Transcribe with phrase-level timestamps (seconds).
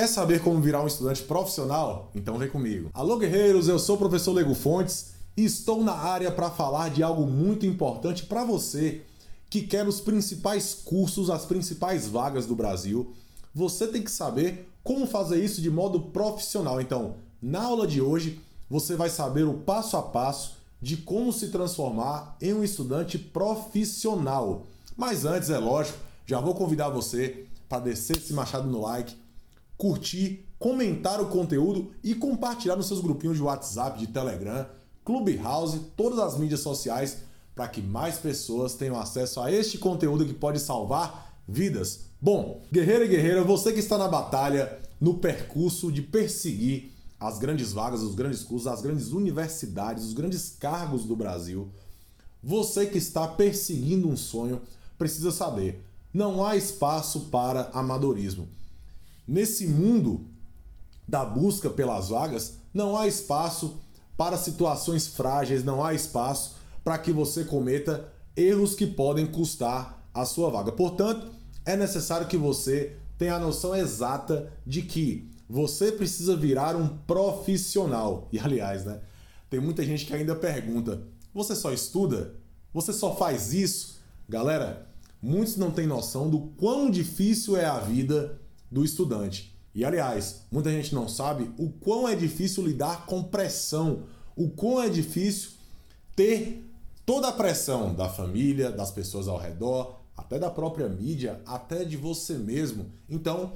[0.00, 2.10] Quer saber como virar um estudante profissional?
[2.14, 2.88] Então vem comigo.
[2.94, 7.02] Alô, guerreiros, eu sou o professor Lego Fontes e estou na área para falar de
[7.02, 9.02] algo muito importante para você
[9.50, 13.12] que quer os principais cursos, as principais vagas do Brasil.
[13.54, 16.80] Você tem que saber como fazer isso de modo profissional.
[16.80, 18.40] Então, na aula de hoje,
[18.70, 24.64] você vai saber o passo a passo de como se transformar em um estudante profissional.
[24.96, 29.14] Mas antes, é lógico, já vou convidar você para descer esse machado no like
[29.80, 34.66] curtir, comentar o conteúdo e compartilhar nos seus grupinhos de WhatsApp, de Telegram,
[35.02, 37.22] Clubhouse, todas as mídias sociais,
[37.54, 42.10] para que mais pessoas tenham acesso a este conteúdo que pode salvar vidas.
[42.20, 47.72] Bom, guerreiro e guerreira, você que está na batalha, no percurso de perseguir as grandes
[47.72, 51.70] vagas, os grandes cursos, as grandes universidades, os grandes cargos do Brasil,
[52.42, 54.60] você que está perseguindo um sonho,
[54.98, 58.59] precisa saber: não há espaço para amadorismo.
[59.30, 60.26] Nesse mundo
[61.06, 63.80] da busca pelas vagas, não há espaço
[64.16, 70.24] para situações frágeis, não há espaço para que você cometa erros que podem custar a
[70.24, 70.72] sua vaga.
[70.72, 71.30] Portanto,
[71.64, 78.28] é necessário que você tenha a noção exata de que você precisa virar um profissional.
[78.32, 79.00] E aliás, né?
[79.48, 82.34] Tem muita gente que ainda pergunta: você só estuda?
[82.74, 84.00] Você só faz isso?
[84.28, 84.90] Galera,
[85.22, 88.39] muitos não têm noção do quão difícil é a vida
[88.70, 89.56] do estudante.
[89.74, 94.04] E aliás, muita gente não sabe o quão é difícil lidar com pressão,
[94.36, 95.50] o quão é difícil
[96.16, 96.64] ter
[97.06, 101.96] toda a pressão da família, das pessoas ao redor, até da própria mídia, até de
[101.96, 102.86] você mesmo.
[103.08, 103.52] Então,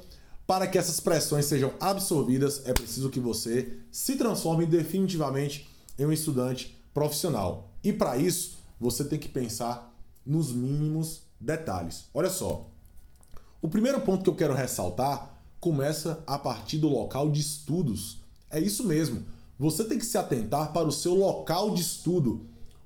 [0.46, 6.12] para que essas pressões sejam absorvidas, é preciso que você se transforme definitivamente em um
[6.12, 7.70] estudante profissional.
[7.82, 12.06] E para isso, você tem que pensar nos mínimos detalhes.
[12.14, 12.66] Olha só,
[13.64, 18.18] o primeiro ponto que eu quero ressaltar começa a partir do local de estudos.
[18.50, 19.22] É isso mesmo.
[19.58, 22.42] Você tem que se atentar para o seu local de estudo.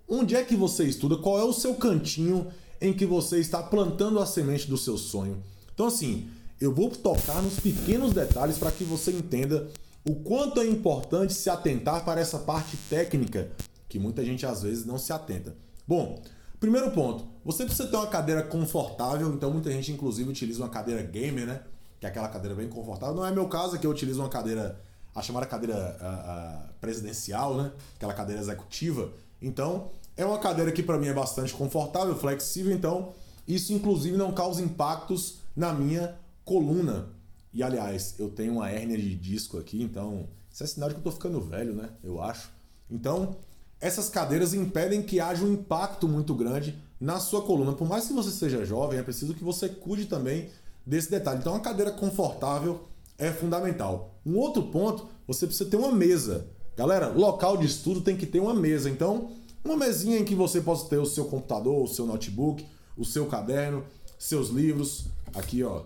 [0.08, 1.16] Onde é que você estuda?
[1.16, 2.46] Qual é o seu cantinho
[2.80, 5.42] em que você está plantando a semente do seu sonho?
[5.74, 6.28] Então, assim,
[6.60, 9.66] eu vou tocar nos pequenos detalhes para que você entenda
[10.08, 13.50] o quanto é importante se atentar para essa parte técnica
[13.88, 15.56] que muita gente às vezes não se atenta.
[15.84, 16.22] Bom,
[16.60, 21.02] Primeiro ponto, você precisa ter uma cadeira confortável, então muita gente inclusive utiliza uma cadeira
[21.02, 21.62] gamer, né?
[22.00, 23.14] Que é aquela cadeira bem confortável.
[23.14, 24.80] Não é meu caso, que eu utilizo uma cadeira,
[25.14, 27.72] a chamada cadeira presidencial, né?
[27.96, 29.12] Aquela cadeira executiva.
[29.40, 33.12] Então, é uma cadeira que para mim é bastante confortável, flexível, então
[33.46, 37.08] isso inclusive não causa impactos na minha coluna.
[37.52, 41.00] E aliás, eu tenho uma hérnia de disco aqui, então isso é sinal de que
[41.00, 41.90] eu tô ficando velho, né?
[42.02, 42.50] Eu acho.
[42.90, 43.36] Então,
[43.80, 47.72] essas cadeiras impedem que haja um impacto muito grande na sua coluna.
[47.72, 50.50] Por mais que você seja jovem, é preciso que você cuide também
[50.84, 51.38] desse detalhe.
[51.38, 54.14] Então, uma cadeira confortável é fundamental.
[54.24, 56.46] Um outro ponto, você precisa ter uma mesa.
[56.76, 58.88] Galera, local de estudo tem que ter uma mesa.
[58.90, 59.30] Então,
[59.64, 63.26] uma mesinha em que você possa ter o seu computador, o seu notebook, o seu
[63.26, 63.84] caderno,
[64.18, 65.06] seus livros.
[65.34, 65.82] Aqui, ó,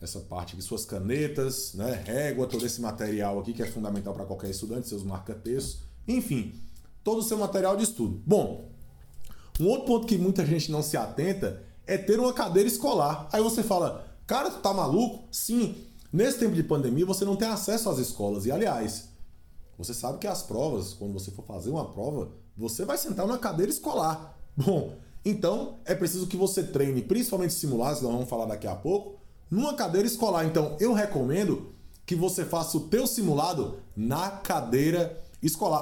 [0.00, 4.24] essa parte aqui, suas canetas, né, régua, todo esse material aqui que é fundamental para
[4.24, 5.80] qualquer estudante, seus marca-textos.
[6.08, 6.54] Enfim,
[7.02, 8.22] todo o seu material de estudo.
[8.26, 8.70] Bom,
[9.58, 13.28] um outro ponto que muita gente não se atenta é ter uma cadeira escolar.
[13.32, 15.24] Aí você fala, cara, tu tá maluco?
[15.30, 15.74] Sim,
[16.12, 18.46] nesse tempo de pandemia você não tem acesso às escolas.
[18.46, 19.08] E aliás,
[19.76, 23.38] você sabe que as provas, quando você for fazer uma prova, você vai sentar numa
[23.38, 24.38] cadeira escolar.
[24.56, 29.18] Bom, então é preciso que você treine, principalmente simulados, nós vamos falar daqui a pouco,
[29.50, 30.44] numa cadeira escolar.
[30.46, 31.74] Então eu recomendo
[32.06, 35.29] que você faça o teu simulado na cadeira escolar.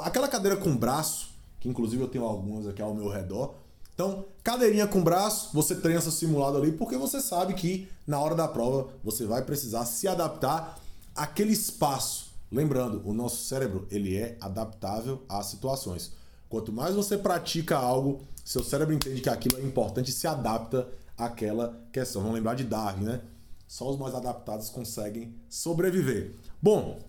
[0.05, 3.55] Aquela cadeira com braço, que inclusive eu tenho algumas aqui ao meu redor.
[3.95, 8.47] Então, cadeirinha com braço, você seu simulado ali, porque você sabe que na hora da
[8.47, 10.79] prova você vai precisar se adaptar
[11.17, 12.29] àquele espaço.
[12.51, 16.13] Lembrando, o nosso cérebro ele é adaptável às situações.
[16.49, 20.89] Quanto mais você pratica algo, seu cérebro entende que aquilo é importante e se adapta
[21.17, 22.23] àquela questão.
[22.23, 23.21] Vamos lembrar de Darwin, né?
[23.67, 26.37] Só os mais adaptados conseguem sobreviver.
[26.63, 27.01] Bom,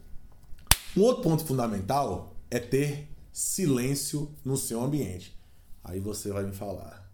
[0.98, 5.38] um outro ponto fundamental é ter silêncio no seu ambiente.
[5.84, 7.10] Aí você vai me falar,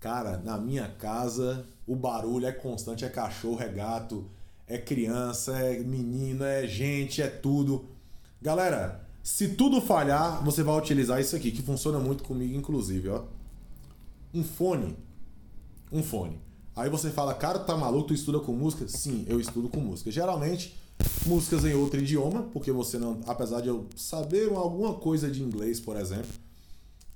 [0.00, 4.28] cara, na minha casa o barulho é constante, é cachorro, é gato,
[4.66, 7.86] é criança, é menino, é gente, é tudo.
[8.40, 13.24] Galera, se tudo falhar, você vai utilizar isso aqui, que funciona muito comigo, inclusive, ó.
[14.32, 14.96] Um fone.
[15.90, 16.40] Um fone.
[16.76, 18.86] Aí você fala, cara, tá maluco, tu estuda com música?
[18.86, 20.10] Sim, eu estudo com música.
[20.10, 20.78] Geralmente,
[21.26, 25.78] músicas em outro idioma, porque você não, apesar de eu saber alguma coisa de inglês,
[25.78, 26.30] por exemplo,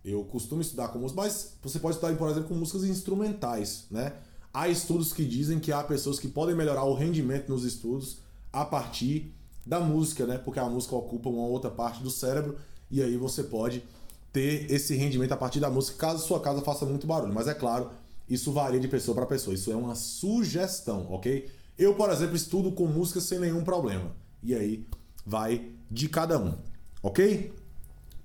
[0.05, 4.13] eu costumo estudar com música, mas você pode estudar, por exemplo, com músicas instrumentais, né?
[4.53, 8.19] Há estudos que dizem que há pessoas que podem melhorar o rendimento nos estudos
[8.53, 9.33] a partir
[9.65, 10.39] da música, né?
[10.39, 12.57] Porque a música ocupa uma outra parte do cérebro
[12.91, 13.83] e aí você pode
[14.33, 17.33] ter esse rendimento a partir da música, caso sua casa faça muito barulho.
[17.33, 17.91] Mas é claro,
[18.29, 19.55] isso varia de pessoa para pessoa.
[19.55, 21.51] Isso é uma sugestão, ok?
[21.79, 24.15] Eu, por exemplo, estudo com música sem nenhum problema.
[24.43, 24.87] E aí
[25.25, 26.55] vai de cada um,
[27.03, 27.53] ok?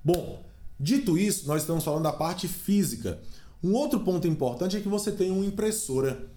[0.03, 0.44] Bom,
[0.79, 3.19] dito isso, nós estamos falando da parte física.
[3.63, 6.29] Um outro ponto importante é que você tem uma impressora.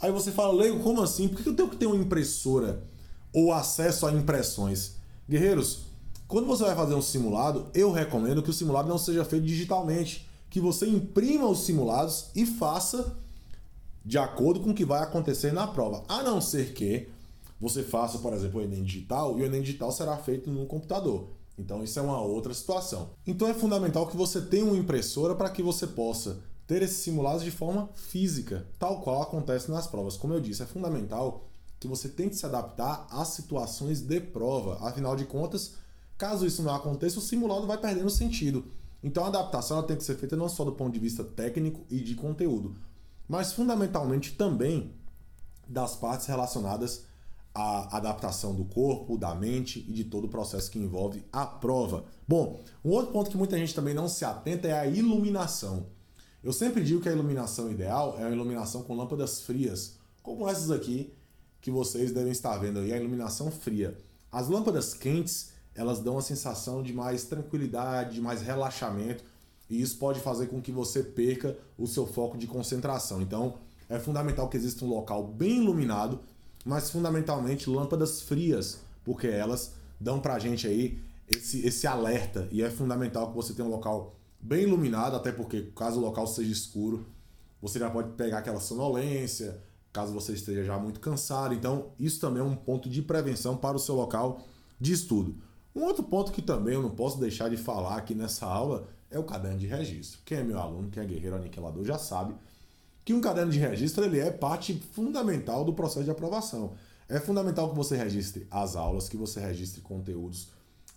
[0.00, 1.28] Aí você fala, Leigo, como assim?
[1.28, 2.82] Por que eu tenho que ter uma impressora
[3.32, 4.96] ou acesso a impressões?
[5.28, 5.84] Guerreiros,
[6.26, 10.28] quando você vai fazer um simulado, eu recomendo que o simulado não seja feito digitalmente,
[10.50, 13.16] que você imprima os simulados e faça
[14.04, 16.04] de acordo com o que vai acontecer na prova.
[16.08, 17.08] A não ser que
[17.60, 21.28] você faça, por exemplo, o Enem digital e o Enem digital será feito no computador.
[21.58, 23.10] Então isso é uma outra situação.
[23.26, 27.44] Então é fundamental que você tenha uma impressora para que você possa ter esses simulados
[27.44, 30.16] de forma física, tal qual acontece nas provas.
[30.16, 31.48] Como eu disse, é fundamental
[31.78, 34.78] que você tente se adaptar às situações de prova.
[34.86, 35.74] Afinal de contas,
[36.16, 38.64] Caso isso não aconteça, o simulado vai perdendo sentido.
[39.02, 41.98] Então a adaptação tem que ser feita não só do ponto de vista técnico e
[42.00, 42.76] de conteúdo,
[43.28, 44.92] mas fundamentalmente também
[45.66, 47.04] das partes relacionadas
[47.54, 52.04] à adaptação do corpo, da mente e de todo o processo que envolve a prova.
[52.26, 55.86] Bom, um outro ponto que muita gente também não se atenta é a iluminação.
[56.42, 60.70] Eu sempre digo que a iluminação ideal é a iluminação com lâmpadas frias, como essas
[60.70, 61.14] aqui
[61.60, 63.96] que vocês devem estar vendo aí, a iluminação fria.
[64.30, 69.24] As lâmpadas quentes elas dão a sensação de mais tranquilidade, de mais relaxamento,
[69.68, 73.22] e isso pode fazer com que você perca o seu foco de concentração.
[73.22, 73.54] Então,
[73.88, 76.20] é fundamental que exista um local bem iluminado,
[76.64, 82.70] mas fundamentalmente lâmpadas frias, porque elas dão pra gente aí esse, esse alerta, e é
[82.70, 87.06] fundamental que você tenha um local bem iluminado, até porque caso o local seja escuro,
[87.60, 89.58] você já pode pegar aquela sonolência,
[89.90, 91.54] caso você esteja já muito cansado.
[91.54, 94.42] Então, isso também é um ponto de prevenção para o seu local
[94.78, 95.36] de estudo.
[95.74, 99.18] Um outro ponto que também eu não posso deixar de falar aqui nessa aula é
[99.18, 100.20] o caderno de registro.
[100.24, 102.34] Quem é meu aluno, quem é guerreiro aniquilador, já sabe
[103.04, 106.74] que um caderno de registro ele é parte fundamental do processo de aprovação.
[107.08, 110.48] É fundamental que você registre as aulas, que você registre conteúdos,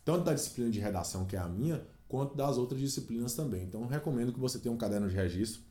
[0.04, 3.64] tanto da disciplina de redação, que é a minha, quanto das outras disciplinas também.
[3.64, 5.62] Então, recomendo que você tenha um caderno de registro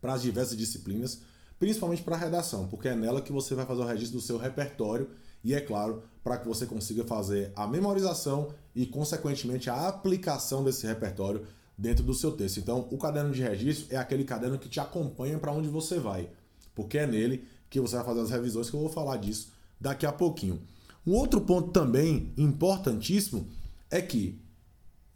[0.00, 1.20] para as diversas disciplinas,
[1.58, 4.38] principalmente para a redação, porque é nela que você vai fazer o registro do seu
[4.38, 5.10] repertório
[5.42, 10.86] e, é claro, para que você consiga fazer a memorização e, consequentemente, a aplicação desse
[10.86, 11.46] repertório
[11.76, 12.58] dentro do seu texto.
[12.58, 16.28] Então, o caderno de registro é aquele caderno que te acompanha para onde você vai,
[16.74, 20.04] porque é nele que você vai fazer as revisões, que eu vou falar disso daqui
[20.04, 20.60] a pouquinho.
[21.06, 23.46] Um outro ponto também importantíssimo
[23.90, 24.38] é que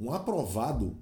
[0.00, 0.96] um aprovado,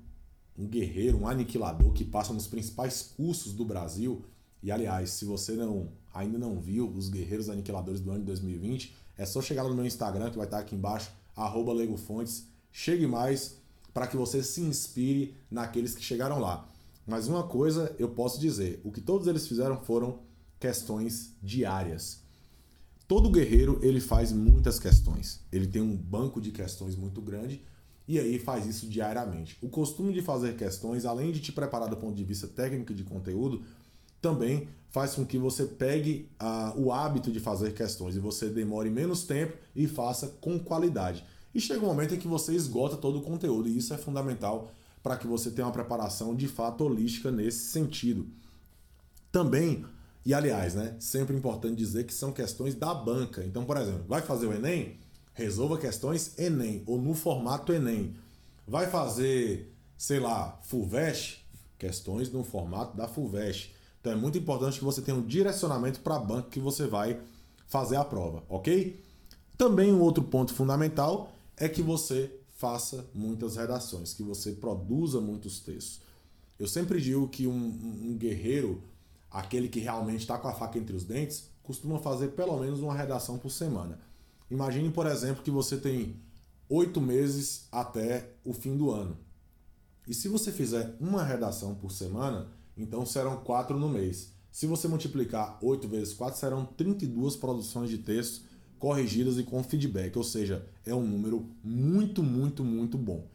[0.59, 4.25] um guerreiro, um aniquilador que passa nos principais cursos do Brasil,
[4.63, 8.95] e aliás, se você não ainda não viu os Guerreiros Aniquiladores do ano de 2020,
[9.17, 12.47] é só chegar lá no meu Instagram, que vai estar aqui embaixo, arroba LegoFontes.
[12.71, 13.59] Chegue mais
[13.93, 16.69] para que você se inspire naqueles que chegaram lá.
[17.07, 20.21] Mas uma coisa eu posso dizer: o que todos eles fizeram foram
[20.59, 22.21] questões diárias.
[23.07, 25.41] Todo guerreiro ele faz muitas questões.
[25.53, 27.63] Ele tem um banco de questões muito grande
[28.07, 29.59] e aí faz isso diariamente.
[29.61, 32.95] O costume de fazer questões, além de te preparar do ponto de vista técnico e
[32.95, 33.63] de conteúdo,
[34.23, 38.89] também faz com que você pegue ah, o hábito de fazer questões e você demore
[38.89, 41.25] menos tempo e faça com qualidade.
[41.55, 44.71] E chega um momento em que você esgota todo o conteúdo, e isso é fundamental
[45.03, 48.27] para que você tenha uma preparação de fato holística nesse sentido.
[49.31, 49.85] Também,
[50.25, 53.45] e aliás, né, sempre importante dizer que são questões da banca.
[53.45, 54.99] Então, por exemplo, vai fazer o Enem?
[55.35, 58.15] Resolva questões Enem, ou no formato Enem.
[58.67, 61.45] Vai fazer, sei lá, FUVEST?
[61.79, 63.75] Questões no formato da FUVEST.
[64.03, 67.21] Então é muito importante que você tenha um direcionamento para a banca que você vai
[67.69, 69.01] fazer a prova, ok?
[69.57, 75.61] Também um outro ponto fundamental é que você faça muitas redações, que você produza muitos
[75.61, 76.01] textos.
[76.59, 78.83] Eu sempre digo que um, um guerreiro,
[79.31, 82.95] aquele que realmente está com a faca entre os dentes, costuma fazer pelo menos uma
[82.95, 84.01] redação por semana.
[84.51, 86.17] Imagine, por exemplo, que você tem
[86.69, 89.17] oito meses até o fim do ano.
[90.09, 94.33] E se você fizer uma redação por semana, então serão 4 no mês.
[94.51, 98.43] Se você multiplicar 8 vezes 4, serão 32 produções de texto
[98.83, 103.29] corrigidas e com feedback, ou seja, é um número muito, muito, muito bom.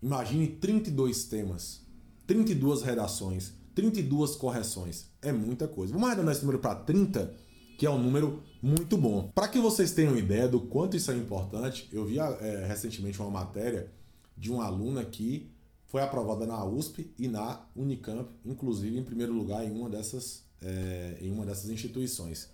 [0.00, 1.80] Imagine 32 temas,
[2.24, 5.06] 32 redações, 32 correções.
[5.20, 5.92] É muita coisa.
[5.92, 7.34] Vamos arredondar esse número para 30,
[7.76, 9.32] que é um número muito bom.
[9.34, 13.30] Para que vocês tenham ideia do quanto isso é importante, eu vi é, recentemente uma
[13.30, 13.90] matéria
[14.36, 15.50] de um aluno aqui
[15.90, 21.18] foi aprovada na USP e na Unicamp, inclusive em primeiro lugar em uma dessas, é,
[21.20, 22.48] em uma dessas instituições.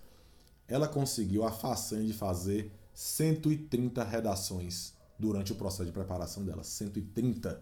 [0.66, 6.64] Ela conseguiu a façanha de fazer 130 redações durante o processo de preparação dela.
[6.64, 7.60] 130,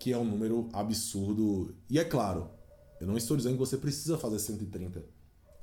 [0.00, 1.72] que é um número absurdo.
[1.88, 2.50] E é claro,
[3.00, 5.04] eu não estou dizendo que você precisa fazer 130.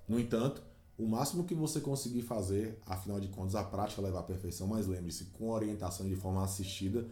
[0.07, 0.63] No entanto,
[0.97, 4.87] o máximo que você conseguir fazer, afinal de contas, a prática leva à perfeição, mas
[4.87, 7.05] lembre-se, com orientação de forma assistida,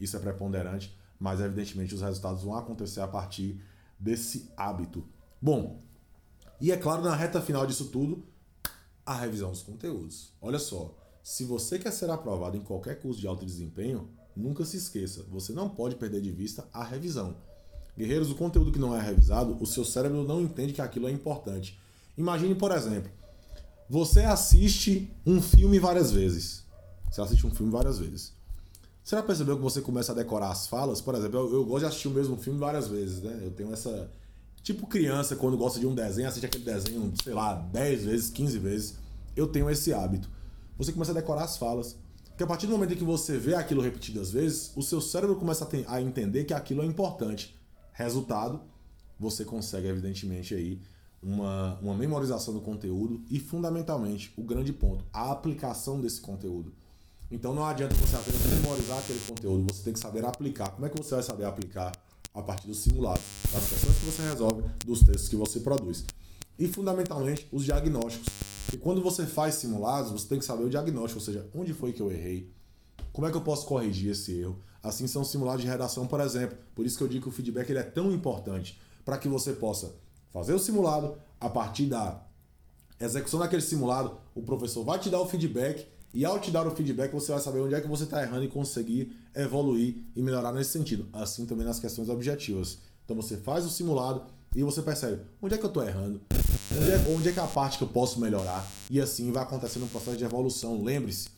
[0.00, 0.92] isso é preponderante,
[1.22, 3.62] mas evidentemente os resultados vão acontecer a partir
[3.96, 5.04] desse hábito.
[5.40, 5.80] Bom,
[6.60, 8.24] e é claro, na reta final disso tudo,
[9.06, 10.32] a revisão dos conteúdos.
[10.40, 14.76] Olha só, se você quer ser aprovado em qualquer curso de alto desempenho, nunca se
[14.76, 17.36] esqueça, você não pode perder de vista a revisão.
[17.96, 21.12] Guerreiros, o conteúdo que não é revisado, o seu cérebro não entende que aquilo é
[21.12, 21.78] importante.
[22.18, 23.12] Imagine, por exemplo,
[23.88, 26.64] você assiste um filme várias vezes.
[27.08, 28.32] Você assiste um filme várias vezes.
[29.02, 31.00] Você já percebeu que você começa a decorar as falas?
[31.00, 33.40] Por exemplo, eu, eu gosto de assistir o mesmo filme várias vezes, né?
[33.42, 34.10] Eu tenho essa
[34.62, 38.58] Tipo criança, quando gosta de um desenho, assiste aquele desenho, sei lá, 10 vezes, 15
[38.58, 38.94] vezes.
[39.34, 40.30] Eu tenho esse hábito.
[40.78, 41.96] Você começa a decorar as falas.
[42.26, 45.34] Porque a partir do momento em que você vê aquilo repetidas vezes, o seu cérebro
[45.34, 47.58] começa a, ter, a entender que aquilo é importante.
[47.92, 48.60] Resultado,
[49.18, 50.80] você consegue, evidentemente, aí
[51.20, 56.72] uma, uma memorização do conteúdo e, fundamentalmente, o grande ponto, a aplicação desse conteúdo.
[57.32, 60.70] Então não adianta você apenas memorizar aquele conteúdo, você tem que saber aplicar.
[60.70, 61.92] Como é que você vai saber aplicar?
[62.34, 63.20] a partir do simulado,
[63.52, 66.04] das questões que você resolve, dos textos que você produz.
[66.58, 68.28] E fundamentalmente os diagnósticos.
[68.72, 71.92] E quando você faz simulados, você tem que saber o diagnóstico, ou seja, onde foi
[71.92, 72.50] que eu errei,
[73.12, 74.58] como é que eu posso corrigir esse erro.
[74.82, 76.56] Assim são simulados de redação, por exemplo.
[76.74, 79.52] Por isso que eu digo que o feedback ele é tão importante para que você
[79.52, 79.94] possa
[80.32, 82.22] fazer o simulado, a partir da
[82.98, 86.70] execução daquele simulado, o professor vai te dar o feedback e ao te dar o
[86.70, 90.52] feedback, você vai saber onde é que você está errando e conseguir evoluir e melhorar
[90.52, 91.06] nesse sentido.
[91.12, 92.78] Assim também nas questões objetivas.
[93.04, 96.20] Então você faz o simulado e você percebe onde é que eu estou errando,
[96.76, 98.66] onde é, onde é que é a parte que eu posso melhorar.
[98.90, 100.82] E assim vai acontecendo um processo de evolução.
[100.82, 101.28] Lembre-se,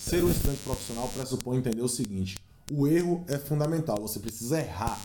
[0.00, 2.36] ser um estudante profissional pressupõe entender o seguinte:
[2.72, 4.00] o erro é fundamental.
[4.00, 4.98] Você precisa errar.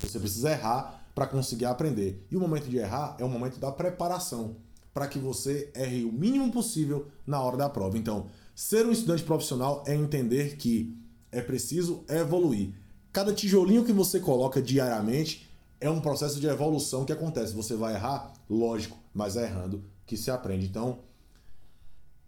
[0.00, 2.24] Você precisa errar para conseguir aprender.
[2.30, 4.56] E o momento de errar é o momento da preparação
[4.94, 7.98] para que você erre o mínimo possível na hora da prova.
[7.98, 10.96] Então, Ser um estudante profissional é entender que
[11.30, 12.72] é preciso evoluir.
[13.12, 15.46] Cada tijolinho que você coloca diariamente
[15.78, 17.52] é um processo de evolução que acontece.
[17.52, 20.64] Você vai errar, lógico, mas é errando que se aprende.
[20.64, 21.00] Então,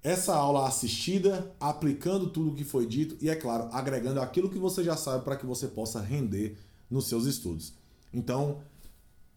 [0.03, 4.59] essa aula assistida, aplicando tudo o que foi dito e, é claro, agregando aquilo que
[4.59, 6.59] você já sabe para que você possa render
[6.91, 7.73] nos seus estudos.
[8.13, 8.59] Então,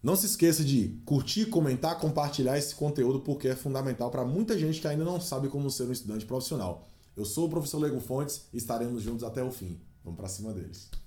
[0.02, 4.82] não se esqueça de curtir, comentar, compartilhar esse conteúdo porque é fundamental para muita gente
[4.82, 6.90] que ainda não sabe como ser um estudante profissional.
[7.16, 9.80] Eu sou o professor Lego Fontes e estaremos juntos até o fim.
[10.04, 11.01] Vamos para cima deles.